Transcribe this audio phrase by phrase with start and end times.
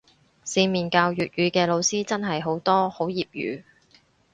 [0.43, 3.63] 市面教粵語嘅老師真係好多好業餘